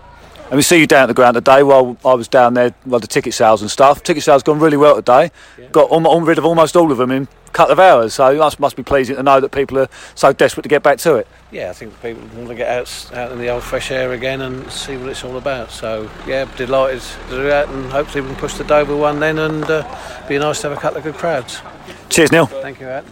And 0.49 0.55
we 0.55 0.63
see 0.63 0.79
you 0.79 0.87
down 0.87 1.03
at 1.03 1.05
the 1.05 1.13
ground 1.13 1.35
today 1.35 1.61
while 1.61 1.95
I 2.03 2.15
was 2.15 2.27
down 2.27 2.55
there, 2.55 2.73
well, 2.83 2.99
the 2.99 3.05
ticket 3.05 3.35
sales 3.35 3.61
and 3.61 3.69
stuff. 3.69 4.01
Ticket 4.01 4.23
sales 4.23 4.41
gone 4.41 4.57
really 4.57 4.77
well 4.77 4.95
today. 4.95 5.29
Yeah. 5.59 5.67
Got 5.67 5.91
on, 5.91 6.07
on, 6.07 6.25
rid 6.25 6.39
of 6.39 6.45
almost 6.45 6.75
all 6.75 6.91
of 6.91 6.97
them 6.97 7.11
in 7.11 7.27
a 7.45 7.51
couple 7.51 7.73
of 7.73 7.79
hours. 7.79 8.15
So 8.15 8.31
it 8.31 8.39
must, 8.39 8.59
must 8.59 8.75
be 8.75 8.81
pleasing 8.81 9.15
to 9.17 9.21
know 9.21 9.39
that 9.39 9.51
people 9.51 9.77
are 9.77 9.87
so 10.15 10.33
desperate 10.33 10.63
to 10.63 10.69
get 10.69 10.81
back 10.81 10.97
to 10.99 11.17
it. 11.17 11.27
Yeah, 11.51 11.69
I 11.69 11.73
think 11.73 11.93
people 12.01 12.23
want 12.35 12.47
to 12.49 12.55
get 12.55 12.67
out, 12.67 13.11
out 13.13 13.31
in 13.31 13.37
the 13.37 13.49
old 13.49 13.61
fresh 13.61 13.91
air 13.91 14.11
again 14.13 14.41
and 14.41 14.71
see 14.71 14.97
what 14.97 15.09
it's 15.09 15.23
all 15.23 15.37
about. 15.37 15.69
So 15.69 16.09
yeah, 16.25 16.45
delighted 16.57 17.01
to 17.01 17.29
do 17.29 17.43
that, 17.43 17.69
and 17.69 17.91
hopefully 17.91 18.21
we 18.21 18.29
can 18.29 18.37
push 18.37 18.55
the 18.55 18.63
Dover 18.63 18.95
one 18.95 19.19
then, 19.19 19.37
and 19.37 19.63
uh, 19.65 20.25
be 20.27 20.39
nice 20.39 20.61
to 20.61 20.69
have 20.69 20.77
a 20.77 20.81
couple 20.81 20.97
of 20.97 21.03
good 21.03 21.15
crowds. 21.15 21.61
Cheers, 22.09 22.31
Neil. 22.31 22.47
Thank 22.47 22.79
you, 22.79 22.87
Adam. 22.87 23.11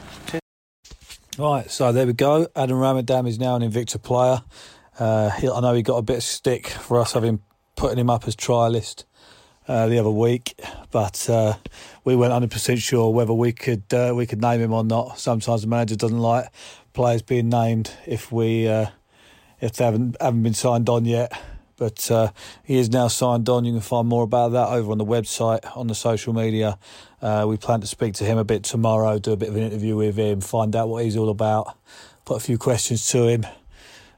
Right, 1.38 1.70
so 1.70 1.92
there 1.92 2.08
we 2.08 2.14
go. 2.14 2.48
Adem 2.56 2.82
Ramadan 2.82 3.28
is 3.28 3.38
now 3.38 3.56
an 3.56 3.62
Invicta 3.62 4.02
player. 4.02 4.42
Uh, 5.00 5.32
I 5.36 5.60
know 5.62 5.74
he 5.74 5.84
got 5.84 5.98
a 5.98 6.02
bit 6.02 6.18
of 6.18 6.24
stick 6.24 6.68
for 6.68 7.00
us 7.00 7.14
having 7.14 7.40
putting 7.76 8.00
him 8.00 8.10
up 8.10 8.28
as 8.28 8.36
trialist 8.36 9.06
uh, 9.68 9.88
the 9.88 10.00
other 10.00 10.10
week, 10.10 10.60
but 10.92 11.30
uh, 11.30 11.56
we 12.04 12.16
weren't 12.16 12.34
hundred 12.34 12.52
percent 12.52 12.80
sure 12.80 13.12
whether 13.12 13.34
we 13.34 13.52
could 13.52 13.84
uh, 13.94 14.14
we 14.16 14.26
could 14.26 14.42
name 14.42 14.60
him 14.60 14.74
or 14.74 14.84
not. 14.84 15.20
Sometimes 15.20 15.62
the 15.62 15.68
manager 15.68 15.96
doesn't 15.96 16.20
like 16.20 16.50
players 16.94 17.22
being 17.22 17.50
named 17.50 17.92
if 18.08 18.32
we 18.32 18.68
uh, 18.68 18.88
if 19.62 19.74
they 19.74 19.86
haven't 19.86 20.18
haven't 20.20 20.44
been 20.44 20.54
signed 20.54 20.90
on 20.90 21.06
yet. 21.06 21.32
But 21.76 22.10
uh, 22.10 22.32
he 22.64 22.80
is 22.80 22.90
now 22.90 23.08
signed 23.08 23.48
on. 23.50 23.64
You 23.64 23.74
can 23.74 23.82
find 23.82 24.08
more 24.08 24.24
about 24.24 24.54
that 24.54 24.70
over 24.70 24.92
on 24.92 24.98
the 24.98 25.06
website, 25.06 25.60
on 25.78 25.86
the 25.86 25.94
social 25.94 26.34
media. 26.34 26.80
We 27.22 27.58
plan 27.58 27.82
to 27.82 27.88
speak 27.88 28.16
to 28.16 28.24
him 28.24 28.40
a 28.40 28.44
bit 28.44 28.64
tomorrow, 28.64 29.20
do 29.20 29.32
a 29.34 29.38
bit 29.38 29.50
of 29.50 29.56
an 29.56 29.62
interview 29.62 29.96
with 29.96 30.18
him, 30.18 30.42
find 30.42 30.76
out 30.76 30.90
what 30.90 31.04
he's 31.04 31.16
all 31.16 31.30
about, 31.30 31.78
put 32.26 32.38
a 32.38 32.40
few 32.40 32.58
questions 32.58 33.08
to 33.10 33.28
him, 33.28 33.46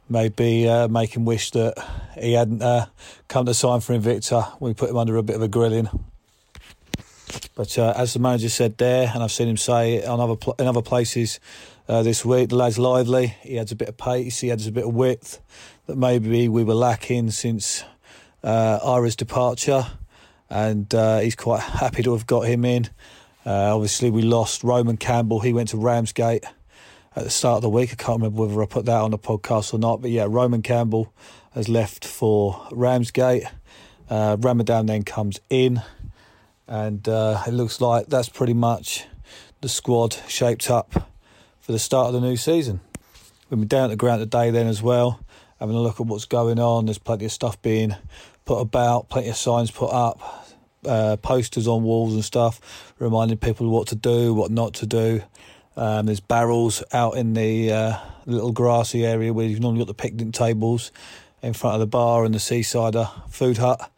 maybe 0.10 0.68
uh, 0.68 0.88
make 0.88 1.16
him 1.16 1.26
wish 1.26 1.52
that 1.52 1.76
he 2.20 2.34
hadn't 2.34 2.62
uh, 2.62 2.88
come 3.28 3.46
to 3.46 3.54
sign 3.54 3.80
for 3.80 3.94
Invicta. 3.94 4.60
We 4.60 4.74
put 4.74 4.90
him 4.90 4.98
under 4.98 5.16
a 5.18 5.24
bit 5.24 5.36
of 5.36 5.42
a 5.42 5.48
grilling. 5.48 5.88
But 7.56 7.78
uh, 7.78 7.94
as 7.96 8.14
the 8.14 8.20
manager 8.20 8.50
said 8.50 8.78
there, 8.78 9.12
and 9.14 9.24
I've 9.24 9.32
seen 9.32 9.48
him 9.48 9.58
say 9.58 10.04
on 10.04 10.20
other 10.20 10.36
pl- 10.36 10.56
in 10.58 10.68
other 10.68 10.82
places 10.82 11.40
uh, 11.88 12.02
this 12.02 12.26
week, 12.26 12.50
the 12.50 12.56
lad's 12.56 12.80
lively. 12.80 13.28
He 13.42 13.60
adds 13.60 13.72
a 13.72 13.76
bit 13.76 13.90
of 13.90 13.98
pace. 13.98 14.40
He 14.40 14.52
adds 14.52 14.66
a 14.66 14.72
bit 14.72 14.86
of 14.86 14.94
width 14.94 15.40
that 15.86 15.98
maybe 15.98 16.48
we 16.48 16.64
were 16.64 16.74
lacking 16.74 17.32
since 17.32 17.84
uh, 18.44 18.80
Ira's 18.84 19.16
departure, 19.16 19.86
and 20.50 20.94
uh, 20.96 21.20
he's 21.20 21.36
quite 21.36 21.62
happy 21.62 22.02
to 22.04 22.14
have 22.14 22.26
got 22.26 22.42
him 22.42 22.66
in. 22.66 22.90
obviously, 23.46 24.10
we 24.10 24.24
lost 24.24 24.64
Roman 24.64 24.98
Campbell. 24.98 25.42
He 25.42 25.54
went 25.54 25.70
to 25.70 25.78
Ramsgate 25.78 26.46
at 27.16 27.24
the 27.24 27.30
start 27.30 27.58
of 27.58 27.62
the 27.62 27.70
week. 27.70 27.92
I 27.92 27.96
can't 27.96 28.20
remember 28.22 28.42
whether 28.42 28.62
I 28.62 28.66
put 28.66 28.86
that 28.86 29.02
on 29.02 29.12
the 29.12 29.18
podcast 29.18 29.74
or 29.74 29.80
not, 29.80 30.02
but 30.02 30.12
yeah, 30.12 30.26
Roman 30.28 30.62
Campbell 30.62 31.14
has 31.52 31.68
left 31.68 32.06
for 32.06 32.68
Ramsgate. 32.72 33.46
Uh, 34.10 34.38
Ramadan 34.40 34.86
then 34.86 35.04
comes 35.04 35.40
in, 35.50 35.82
and 36.68 37.08
uh, 37.08 37.42
it 37.48 37.52
looks 37.52 37.82
like 37.82 38.08
that's 38.08 38.30
pretty 38.30 38.54
much 38.54 39.06
the 39.62 39.70
squad 39.70 40.18
shaped 40.28 40.70
up 40.70 41.10
for 41.60 41.72
the 41.72 41.80
start 41.80 42.08
of 42.08 42.14
the 42.14 42.22
new 42.22 42.38
season. 42.38 42.80
We've 43.50 43.60
been 43.60 43.68
down 43.68 43.86
at 43.86 43.90
the 43.90 43.96
ground 43.96 44.22
today 44.22 44.52
then 44.52 44.68
as 44.68 44.82
well, 44.82 45.20
having 45.60 45.76
a 45.76 45.82
look 45.82 46.00
at 46.00 46.06
what's 46.06 46.26
going 46.26 46.60
on. 46.60 46.86
There's 46.86 46.98
plenty 46.98 47.26
of 47.26 47.32
stuff 47.32 47.62
being 47.62 47.96
put 48.46 48.60
about, 48.60 49.10
plenty 49.10 49.30
of 49.30 49.36
signs 49.36 49.72
put 49.72 49.92
up, 49.92 50.48
uh, 50.86 51.18
posters 51.18 51.68
on 51.68 51.84
walls 51.84 52.14
and 52.14 52.24
stuff, 52.24 52.94
reminding 53.00 53.38
people 53.38 53.70
what 53.70 53.88
to 53.88 53.96
do, 53.96 54.34
what 54.34 54.52
not 54.52 54.74
to 54.76 54.86
do. 54.86 55.22
Um, 55.76 56.08
there's 56.08 56.20
barrels 56.20 56.84
out 56.92 57.16
in 57.16 57.34
the 57.34 57.72
uh, 57.72 57.98
little 58.26 58.52
grassy 58.52 59.06
area 59.06 59.34
where 59.34 59.46
you've 59.46 59.60
normally 59.60 59.80
got 59.80 59.88
the 59.88 59.94
picnic 59.94 60.34
tables 60.34 60.92
in 61.42 61.54
front 61.54 61.76
of 61.76 61.80
the 61.80 61.88
bar 61.88 62.26
and 62.26 62.34
the 62.34 62.40
Seasider 62.40 63.10
food 63.30 63.58
hut 63.58 63.92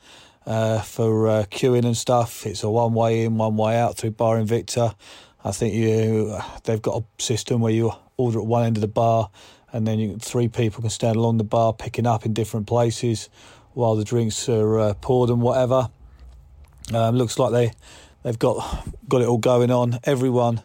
uh, 0.46 0.82
for 0.82 1.28
uh, 1.28 1.44
queuing 1.50 1.86
and 1.86 1.98
stuff. 1.98 2.46
It's 2.46 2.63
a 2.63 2.70
one 2.70 2.94
way 2.94 3.25
in, 3.25 3.38
one 3.38 3.58
way 3.58 3.78
out 3.78 3.98
through 3.98 4.12
Bar 4.12 4.38
Invicta. 4.38 4.96
I 5.44 5.51
think 5.51 5.74
you 5.74 6.38
they've 6.63 6.82
got 6.82 7.01
a 7.01 7.22
system 7.22 7.62
where 7.62 7.74
you 7.74 7.92
order 8.18 8.40
at 8.40 8.46
one 8.46 8.63
end 8.63 8.78
of 8.78 8.82
the 8.82 8.88
bar 8.88 9.30
and 9.74 9.88
then 9.88 10.00
you, 10.00 10.18
three 10.18 10.48
people 10.48 10.82
can 10.82 10.90
stand 10.90 11.16
along 11.16 11.38
the 11.38 11.44
bar 11.44 11.74
picking 11.74 12.06
up 12.06 12.25
in 12.25 12.34
different 12.34 12.68
places 12.68 13.30
while 13.74 13.96
the 13.96 14.04
drinks 14.04 14.50
are 14.50 14.80
uh, 14.80 14.94
poured 14.96 15.30
and 15.30 15.42
whatever. 15.42 15.90
Um, 16.94 17.16
looks 17.16 17.40
like 17.40 17.51
they 17.51 17.72
they've 18.24 18.38
got 18.38 18.86
got 19.08 19.22
it 19.22 19.28
all 19.28 19.38
going 19.38 19.72
on. 19.72 20.00
Everyone 20.04 20.62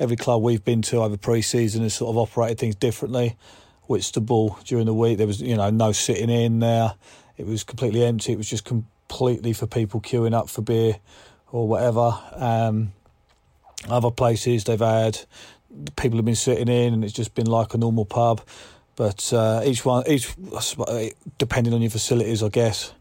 every 0.00 0.16
club 0.16 0.42
we've 0.42 0.64
been 0.64 0.82
to 0.82 0.96
over 0.96 1.16
pre-season 1.16 1.82
has 1.82 1.94
sort 1.94 2.10
of 2.10 2.18
operated 2.18 2.58
things 2.58 2.74
differently. 2.74 3.36
Whitstable 3.82 4.58
during 4.64 4.86
the 4.86 4.94
week 4.94 5.18
there 5.18 5.26
was 5.26 5.40
you 5.40 5.56
know 5.56 5.70
no 5.70 5.92
sitting 5.92 6.30
in 6.30 6.58
there. 6.58 6.94
It 7.36 7.46
was 7.46 7.62
completely 7.62 8.04
empty. 8.04 8.32
It 8.32 8.38
was 8.38 8.50
just 8.50 8.64
completely 8.64 9.52
for 9.52 9.66
people 9.66 10.00
queuing 10.00 10.34
up 10.34 10.48
for 10.48 10.62
beer 10.62 10.96
or 11.52 11.68
whatever. 11.68 12.18
Um, 12.34 12.92
other 13.88 14.10
places 14.10 14.64
they've 14.64 14.78
had 14.78 15.20
people 15.96 16.18
have 16.18 16.24
been 16.24 16.34
sitting 16.34 16.68
in 16.68 16.94
and 16.94 17.04
it's 17.04 17.12
just 17.12 17.34
been 17.34 17.46
like 17.46 17.74
a 17.74 17.78
normal 17.78 18.04
pub. 18.04 18.42
But 18.96 19.32
uh, 19.32 19.62
each 19.64 19.84
one, 19.84 20.04
each 20.06 20.34
depending 21.38 21.72
on 21.72 21.80
your 21.80 21.90
facilities, 21.90 22.42
I 22.42 22.48
guess, 22.48 22.92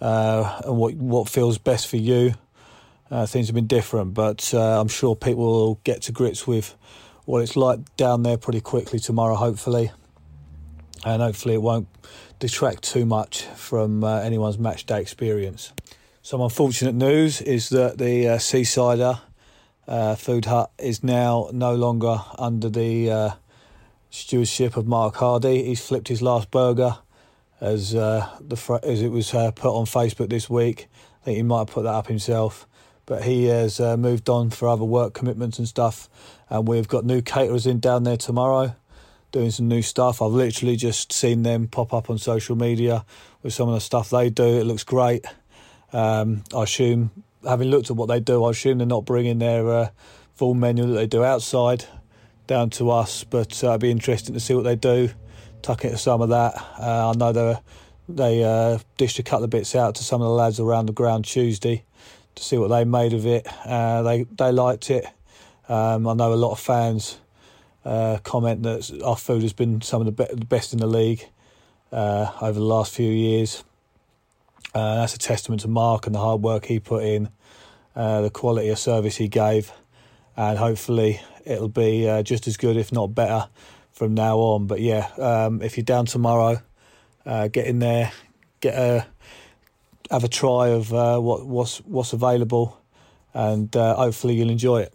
uh, 0.00 0.60
and 0.64 0.76
what 0.76 0.94
what 0.94 1.28
feels 1.28 1.58
best 1.58 1.88
for 1.88 1.96
you. 1.96 2.34
Uh, 3.10 3.26
things 3.26 3.48
have 3.48 3.54
been 3.54 3.66
different, 3.66 4.14
but 4.14 4.52
uh, 4.54 4.80
I'm 4.80 4.88
sure 4.88 5.14
people 5.14 5.44
will 5.44 5.80
get 5.84 6.02
to 6.02 6.12
grips 6.12 6.46
with 6.46 6.74
what 7.26 7.42
it's 7.42 7.56
like 7.56 7.96
down 7.96 8.22
there 8.22 8.38
pretty 8.38 8.60
quickly 8.60 8.98
tomorrow, 8.98 9.34
hopefully. 9.34 9.92
And 11.04 11.20
hopefully, 11.20 11.54
it 11.54 11.62
won't 11.62 11.88
detract 12.38 12.82
too 12.82 13.04
much 13.04 13.42
from 13.42 14.04
uh, 14.04 14.20
anyone's 14.20 14.58
match 14.58 14.86
day 14.86 15.00
experience. 15.00 15.72
Some 16.22 16.40
unfortunate 16.40 16.94
news 16.94 17.42
is 17.42 17.68
that 17.68 17.98
the 17.98 18.28
uh, 18.28 18.38
Seasider 18.38 19.20
uh, 19.86 20.14
Food 20.14 20.46
Hut 20.46 20.70
is 20.78 21.04
now 21.04 21.50
no 21.52 21.74
longer 21.74 22.22
under 22.38 22.70
the 22.70 23.10
uh, 23.10 23.30
stewardship 24.08 24.78
of 24.78 24.86
Mark 24.86 25.16
Hardy. 25.16 25.62
He's 25.64 25.86
flipped 25.86 26.08
his 26.08 26.22
last 26.22 26.50
burger 26.50 26.96
as 27.60 27.94
uh, 27.94 28.26
the 28.40 28.80
as 28.82 29.02
it 29.02 29.10
was 29.10 29.30
put 29.30 29.64
on 29.64 29.84
Facebook 29.84 30.30
this 30.30 30.48
week. 30.48 30.88
I 31.20 31.24
think 31.26 31.36
he 31.36 31.42
might 31.42 31.58
have 31.58 31.68
put 31.68 31.82
that 31.82 31.94
up 31.94 32.06
himself 32.06 32.66
but 33.06 33.24
he 33.24 33.44
has 33.44 33.80
uh, 33.80 33.96
moved 33.96 34.28
on 34.28 34.50
for 34.50 34.68
other 34.68 34.84
work 34.84 35.14
commitments 35.14 35.58
and 35.58 35.68
stuff. 35.68 36.08
And 36.48 36.66
we've 36.66 36.88
got 36.88 37.04
new 37.04 37.22
caterers 37.22 37.66
in 37.66 37.80
down 37.80 38.04
there 38.04 38.16
tomorrow 38.16 38.74
doing 39.34 39.50
some 39.50 39.66
new 39.66 39.82
stuff. 39.82 40.22
I've 40.22 40.30
literally 40.30 40.76
just 40.76 41.12
seen 41.12 41.42
them 41.42 41.66
pop 41.66 41.92
up 41.92 42.08
on 42.08 42.18
social 42.18 42.54
media 42.54 43.04
with 43.42 43.52
some 43.52 43.68
of 43.68 43.74
the 43.74 43.80
stuff 43.80 44.10
they 44.10 44.30
do. 44.30 44.44
It 44.44 44.64
looks 44.64 44.84
great. 44.84 45.26
Um, 45.92 46.44
I 46.54 46.62
assume, 46.62 47.10
having 47.44 47.68
looked 47.68 47.90
at 47.90 47.96
what 47.96 48.06
they 48.06 48.20
do, 48.20 48.44
I 48.44 48.52
assume 48.52 48.78
they're 48.78 48.86
not 48.86 49.04
bringing 49.04 49.40
their 49.40 49.68
uh, 49.68 49.88
full 50.34 50.54
menu 50.54 50.86
that 50.86 50.94
they 50.94 51.08
do 51.08 51.24
outside 51.24 51.84
down 52.46 52.70
to 52.70 52.90
us, 52.90 53.24
but 53.24 53.64
uh, 53.64 53.70
it'd 53.70 53.80
be 53.80 53.90
interesting 53.90 54.34
to 54.34 54.40
see 54.40 54.54
what 54.54 54.62
they 54.64 54.76
do. 54.76 55.10
Tuck 55.62 55.84
into 55.84 55.98
some 55.98 56.20
of 56.20 56.28
that. 56.28 56.54
Uh, 56.78 57.10
I 57.10 57.12
know 57.16 57.32
they 57.32 57.58
they 58.08 58.44
uh, 58.44 58.78
dished 58.98 59.18
a 59.18 59.22
couple 59.22 59.44
of 59.44 59.50
bits 59.50 59.74
out 59.74 59.94
to 59.96 60.04
some 60.04 60.20
of 60.20 60.28
the 60.28 60.34
lads 60.34 60.60
around 60.60 60.86
the 60.86 60.92
ground 60.92 61.24
Tuesday 61.24 61.84
to 62.34 62.42
see 62.42 62.58
what 62.58 62.68
they 62.68 62.84
made 62.84 63.12
of 63.12 63.26
it. 63.26 63.46
Uh, 63.64 64.02
they 64.02 64.24
they 64.24 64.52
liked 64.52 64.90
it. 64.90 65.06
Um, 65.68 66.06
I 66.06 66.14
know 66.14 66.32
a 66.32 66.34
lot 66.34 66.52
of 66.52 66.60
fans 66.60 67.18
uh, 67.84 68.18
comment 68.22 68.62
that 68.62 69.00
our 69.04 69.16
food 69.16 69.42
has 69.42 69.52
been 69.52 69.80
some 69.80 70.00
of 70.00 70.06
the, 70.06 70.12
be- 70.12 70.34
the 70.34 70.44
best 70.44 70.72
in 70.72 70.78
the 70.78 70.86
league 70.86 71.26
uh, 71.92 72.30
over 72.40 72.58
the 72.58 72.64
last 72.64 72.94
few 72.94 73.10
years. 73.10 73.64
Uh, 74.74 74.96
that's 74.96 75.14
a 75.14 75.18
testament 75.18 75.62
to 75.62 75.68
Mark 75.68 76.06
and 76.06 76.14
the 76.14 76.18
hard 76.18 76.42
work 76.42 76.66
he 76.66 76.80
put 76.80 77.04
in, 77.04 77.28
uh, 77.94 78.22
the 78.22 78.30
quality 78.30 78.68
of 78.70 78.78
service 78.78 79.16
he 79.16 79.28
gave, 79.28 79.72
and 80.36 80.58
hopefully 80.58 81.20
it'll 81.44 81.68
be 81.68 82.08
uh, 82.08 82.22
just 82.22 82.48
as 82.48 82.56
good, 82.56 82.76
if 82.76 82.90
not 82.90 83.14
better, 83.14 83.48
from 83.92 84.14
now 84.14 84.38
on. 84.38 84.66
But 84.66 84.80
yeah, 84.80 85.08
um, 85.18 85.62
if 85.62 85.76
you're 85.76 85.84
down 85.84 86.06
tomorrow, 86.06 86.60
get 87.24 87.66
in 87.66 87.78
there, 87.78 88.10
get 88.60 88.74
a 88.74 89.06
have 90.10 90.24
a 90.24 90.28
try 90.28 90.68
of 90.68 90.92
uh, 90.92 91.18
what 91.18 91.46
what's 91.46 91.78
what's 91.78 92.12
available, 92.12 92.80
and 93.32 93.74
uh, 93.76 93.96
hopefully 93.96 94.34
you'll 94.34 94.50
enjoy 94.50 94.82
it. 94.82 94.94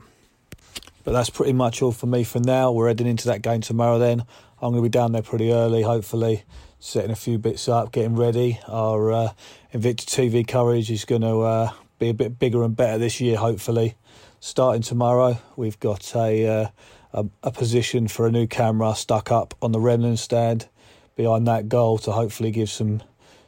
But 1.04 1.14
that's 1.14 1.30
pretty 1.30 1.54
much 1.54 1.82
all 1.82 1.92
for 1.92 2.08
me 2.08 2.24
for 2.24 2.40
now. 2.40 2.72
We're 2.72 2.88
heading 2.88 3.08
into 3.08 3.28
that 3.28 3.42
game 3.42 3.62
tomorrow. 3.62 4.00
Then 4.00 4.22
I'm 4.62 4.72
going 4.72 4.84
to 4.84 4.90
be 4.90 4.90
down 4.90 5.12
there 5.12 5.22
pretty 5.22 5.52
early, 5.52 5.82
hopefully, 5.82 6.44
setting 6.80 7.12
a 7.12 7.16
few 7.16 7.38
bits 7.38 7.68
up, 7.68 7.92
getting 7.92 8.16
ready. 8.16 8.60
Our 8.68 9.12
uh, 9.12 9.30
Invicta 9.74 10.06
TV 10.06 10.48
coverage 10.48 10.92
is 10.92 11.06
going 11.06 11.22
to 11.22 11.42
uh, 11.42 11.72
be 11.98 12.10
a 12.10 12.14
bit 12.14 12.38
bigger 12.38 12.64
and 12.64 12.76
better 12.76 12.98
this 12.98 13.20
year. 13.20 13.38
Hopefully, 13.38 13.96
starting 14.40 14.82
tomorrow, 14.82 15.40
we've 15.56 15.80
got 15.80 16.16
a 16.16 16.48
uh, 16.48 16.68
a, 17.14 17.26
a, 17.44 17.52
position 17.52 18.08
for 18.08 18.28
a 18.28 18.32
new 18.32 18.48
camera 18.48 18.94
stuck 18.96 19.32
up 19.32 19.56
on 19.62 19.72
the 19.72 19.80
Remlin 19.80 20.18
stand 20.18 20.68
behind 21.16 21.48
that 21.48 21.68
goal 21.68 21.98
to 22.00 22.12
hopefully 22.12 22.52
give 22.52 22.70
some 22.70 23.02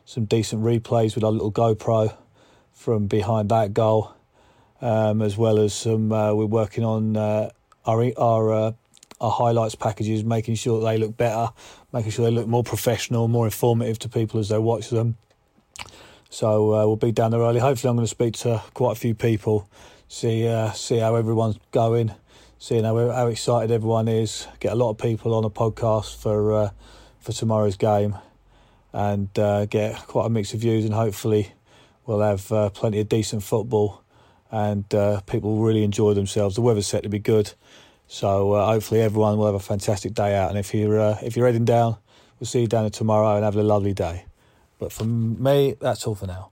some 0.06 0.26
decent 0.26 0.64
replays 0.64 1.16
with 1.16 1.24
our 1.24 1.32
little 1.32 1.52
GoPro 1.52 2.16
from 2.72 3.08
behind 3.08 3.50
that 3.50 3.74
goal, 3.74 4.14
um, 4.82 5.22
as 5.22 5.38
well 5.38 5.60
as 5.60 5.74
some. 5.74 6.12
Uh, 6.12 6.34
we're 6.34 6.46
working 6.46 6.84
on 6.84 7.16
uh, 7.16 7.50
our 7.86 8.12
our 8.18 8.54
uh, 8.54 8.72
our 9.20 9.32
highlights 9.32 9.76
packages, 9.76 10.24
making 10.24 10.56
sure 10.56 10.82
they 10.82 10.98
look 10.98 11.16
better, 11.16 11.50
making 11.94 12.12
sure 12.12 12.26
they 12.26 12.32
look 12.32 12.48
more 12.48 12.64
professional, 12.64 13.28
more 13.28 13.46
informative 13.46 14.00
to 14.00 14.10
people 14.10 14.40
as 14.40 14.50
they 14.50 14.58
watch 14.58 14.90
them. 14.90 15.16
So 16.30 16.74
uh, 16.74 16.88
we'll 16.88 16.96
be 16.96 17.12
down 17.12 17.32
there 17.32 17.42
early. 17.42 17.60
Hopefully, 17.60 17.90
I'm 17.90 17.98
going 17.98 18.06
to 18.06 18.10
speak 18.10 18.36
to 18.38 18.62
quite 18.74 18.94
a 18.94 19.00
few 19.00 19.14
people, 19.14 19.70
see 20.08 20.48
uh, 20.48 20.72
see 20.72 20.98
how 20.98 21.16
everyone's 21.16 21.60
going, 21.72 22.14
seeing 22.58 22.84
how 22.84 23.12
how 23.12 23.28
excited 23.28 23.70
everyone 23.70 24.08
is. 24.08 24.48
Get 24.60 24.72
a 24.72 24.76
lot 24.76 24.90
of 24.90 24.98
people 24.98 25.34
on 25.36 25.44
a 25.44 25.50
podcast 25.50 26.16
for 26.16 26.54
uh, 26.54 26.70
for 27.20 27.34
tomorrow's 27.34 27.78
game, 27.78 28.18
and 28.94 29.28
uh, 29.38 29.66
get 29.66 29.96
quite 30.08 30.26
a 30.26 30.30
mix 30.30 30.54
of 30.54 30.60
views. 30.60 30.86
And 30.86 30.94
hopefully, 30.94 31.54
we'll 32.06 32.22
have 32.22 32.52
uh, 32.52 32.70
plenty 32.70 33.00
of 33.00 33.10
decent 33.10 33.44
football, 33.44 34.04
and 34.52 34.92
uh, 34.94 35.22
people 35.22 35.56
will 35.56 35.64
really 35.64 35.84
enjoy 35.84 36.14
themselves. 36.14 36.56
The 36.56 36.62
weather's 36.62 36.88
set 36.88 37.04
to 37.04 37.10
be 37.10 37.20
good, 37.20 37.54
so 38.08 38.56
hopefully 38.56 39.02
everyone 39.02 39.38
will 39.38 39.46
have 39.46 39.56
a 39.56 39.60
fantastic 39.60 40.14
day 40.14 40.36
out. 40.36 40.50
And 40.50 40.58
if 40.58 40.74
you're 40.74 41.18
if 41.22 41.36
you're 41.36 41.46
heading 41.46 41.66
down, 41.66 41.98
we'll 42.40 42.48
see 42.48 42.62
you 42.62 42.68
down 42.68 42.84
there 42.84 42.90
tomorrow 42.90 43.36
and 43.36 43.46
have 43.46 43.56
a 43.56 43.64
lovely 43.64 43.94
day. 43.94 44.26
But 44.80 44.92
for 44.92 45.04
me, 45.06 45.76
that's 45.80 46.08
all 46.08 46.16
for 46.16 46.26
now. 46.26 46.50